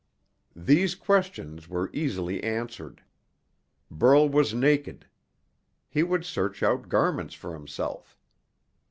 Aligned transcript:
These 0.55 0.95
questions 0.95 1.69
were 1.69 1.91
easily 1.93 2.43
answered. 2.43 3.03
Burl 3.91 4.27
was 4.29 4.51
naked. 4.51 5.05
He 5.91 6.01
would 6.01 6.25
search 6.25 6.63
out 6.63 6.89
garments 6.89 7.35
for 7.35 7.53
himself. 7.53 8.17